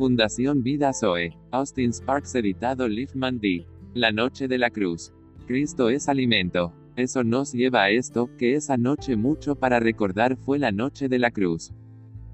[0.00, 1.36] Fundación Vida Zoe.
[1.50, 3.66] Austin Sparks editado Liefman D.
[3.92, 5.12] La noche de la cruz.
[5.46, 6.72] Cristo es alimento.
[6.96, 11.18] Eso nos lleva a esto, que esa noche mucho para recordar fue la noche de
[11.18, 11.74] la cruz.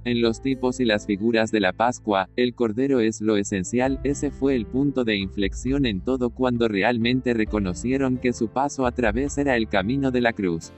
[0.05, 4.31] En los tipos y las figuras de la Pascua, el Cordero es lo esencial, ese
[4.31, 9.39] fue el punto de inflexión en todo cuando realmente reconocieron que su paso a través
[9.39, 10.73] era el camino de la cruz.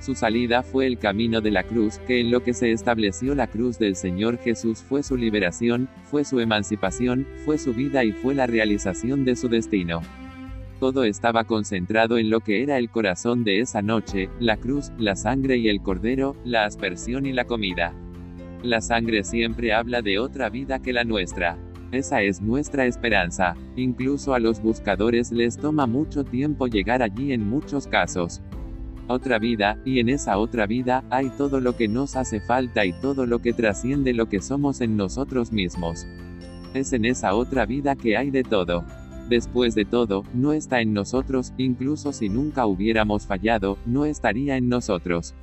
[0.00, 3.46] Su salida fue el camino de la cruz, que en lo que se estableció la
[3.46, 8.34] cruz del Señor Jesús fue su liberación, fue su emancipación, fue su vida y fue
[8.34, 10.02] la realización de su destino.
[10.80, 15.16] Todo estaba concentrado en lo que era el corazón de esa noche, la cruz, la
[15.16, 17.94] sangre y el cordero, la aspersión y la comida.
[18.62, 21.56] La sangre siempre habla de otra vida que la nuestra.
[21.92, 23.54] Esa es nuestra esperanza.
[23.76, 28.42] Incluso a los buscadores les toma mucho tiempo llegar allí en muchos casos.
[29.06, 32.92] Otra vida, y en esa otra vida, hay todo lo que nos hace falta y
[32.94, 36.06] todo lo que trasciende lo que somos en nosotros mismos.
[36.72, 38.84] Es en esa otra vida que hay de todo.
[39.28, 44.70] Después de todo, no está en nosotros, incluso si nunca hubiéramos fallado, no estaría en
[44.70, 45.34] nosotros.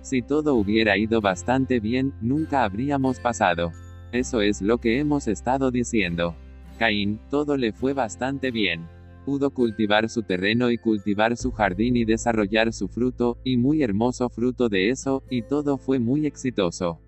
[0.00, 3.72] Si todo hubiera ido bastante bien, nunca habríamos pasado.
[4.12, 6.36] Eso es lo que hemos estado diciendo.
[6.78, 8.86] Caín, todo le fue bastante bien.
[9.24, 14.28] Pudo cultivar su terreno y cultivar su jardín y desarrollar su fruto, y muy hermoso
[14.28, 17.00] fruto de eso, y todo fue muy exitoso.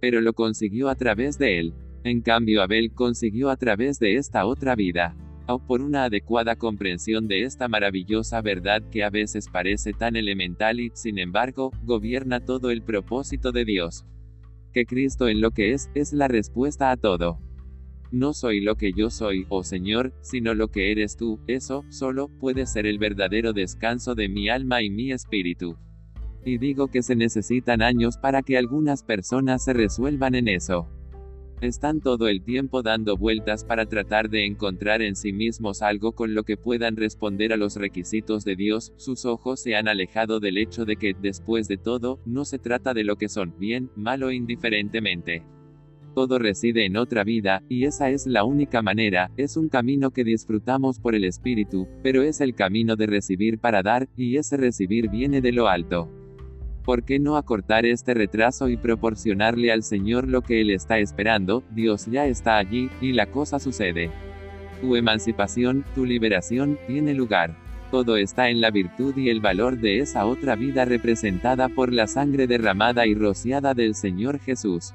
[0.00, 1.74] Pero lo consiguió a través de él.
[2.04, 5.14] En cambio Abel consiguió a través de esta otra vida
[5.46, 10.80] o por una adecuada comprensión de esta maravillosa verdad que a veces parece tan elemental
[10.80, 14.04] y, sin embargo, gobierna todo el propósito de Dios.
[14.72, 17.38] Que Cristo en lo que es, es la respuesta a todo.
[18.12, 22.28] No soy lo que yo soy, oh Señor, sino lo que eres tú, eso, solo,
[22.28, 25.78] puede ser el verdadero descanso de mi alma y mi espíritu.
[26.44, 30.90] Y digo que se necesitan años para que algunas personas se resuelvan en eso.
[31.62, 36.34] Están todo el tiempo dando vueltas para tratar de encontrar en sí mismos algo con
[36.34, 40.58] lo que puedan responder a los requisitos de Dios, sus ojos se han alejado del
[40.58, 44.22] hecho de que, después de todo, no se trata de lo que son, bien, mal
[44.22, 45.44] o indiferentemente.
[46.14, 50.24] Todo reside en otra vida, y esa es la única manera, es un camino que
[50.24, 55.08] disfrutamos por el Espíritu, pero es el camino de recibir para dar, y ese recibir
[55.08, 56.10] viene de lo alto.
[56.84, 61.62] ¿Por qué no acortar este retraso y proporcionarle al Señor lo que Él está esperando?
[61.70, 64.10] Dios ya está allí, y la cosa sucede.
[64.82, 67.56] Tu emancipación, tu liberación, tiene lugar.
[67.90, 72.06] Todo está en la virtud y el valor de esa otra vida representada por la
[72.06, 74.92] sangre derramada y rociada del Señor Jesús.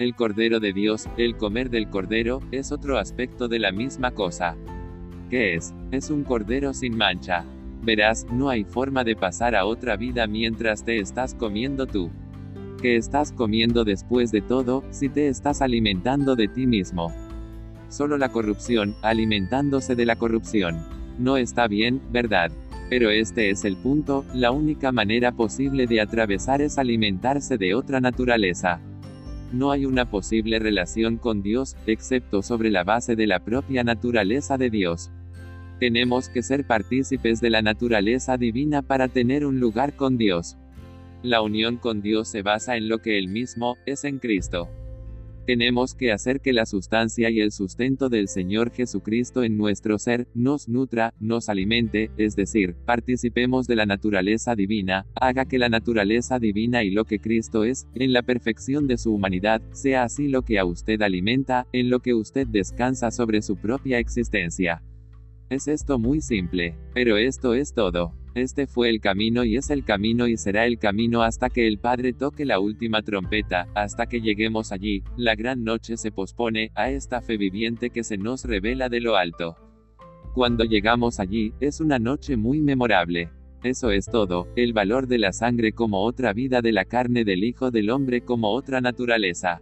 [0.00, 4.56] El Cordero de Dios, el comer del Cordero, es otro aspecto de la misma cosa.
[5.28, 5.74] ¿Qué es?
[5.90, 7.44] Es un Cordero sin mancha.
[7.82, 12.10] Verás, no hay forma de pasar a otra vida mientras te estás comiendo tú.
[12.80, 17.12] ¿Qué estás comiendo después de todo, si te estás alimentando de ti mismo?
[17.90, 20.78] Solo la corrupción, alimentándose de la corrupción.
[21.18, 22.50] No está bien, ¿verdad?
[22.88, 28.00] Pero este es el punto, la única manera posible de atravesar es alimentarse de otra
[28.00, 28.80] naturaleza.
[29.52, 34.56] No hay una posible relación con Dios, excepto sobre la base de la propia naturaleza
[34.56, 35.10] de Dios.
[35.80, 40.56] Tenemos que ser partícipes de la naturaleza divina para tener un lugar con Dios.
[41.22, 44.68] La unión con Dios se basa en lo que Él mismo es en Cristo.
[45.50, 50.28] Tenemos que hacer que la sustancia y el sustento del Señor Jesucristo en nuestro ser,
[50.32, 56.38] nos nutra, nos alimente, es decir, participemos de la naturaleza divina, haga que la naturaleza
[56.38, 60.42] divina y lo que Cristo es, en la perfección de su humanidad, sea así lo
[60.42, 64.84] que a usted alimenta, en lo que usted descansa sobre su propia existencia.
[65.50, 68.14] Es esto muy simple, pero esto es todo.
[68.36, 71.80] Este fue el camino y es el camino y será el camino hasta que el
[71.80, 76.92] Padre toque la última trompeta, hasta que lleguemos allí, la gran noche se pospone, a
[76.92, 79.56] esta fe viviente que se nos revela de lo alto.
[80.34, 83.30] Cuando llegamos allí, es una noche muy memorable.
[83.64, 87.42] Eso es todo, el valor de la sangre como otra vida de la carne del
[87.42, 89.60] Hijo del Hombre como otra naturaleza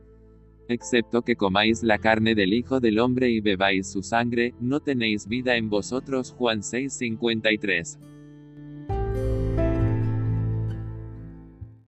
[0.68, 5.26] excepto que comáis la carne del Hijo del Hombre y bebáis su sangre, no tenéis
[5.26, 6.34] vida en vosotros.
[6.36, 7.98] Juan 6:53.